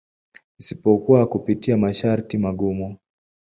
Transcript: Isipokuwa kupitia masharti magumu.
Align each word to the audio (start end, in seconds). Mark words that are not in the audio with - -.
Isipokuwa 0.59 1.27
kupitia 1.27 1.77
masharti 1.77 2.37
magumu. 2.37 2.97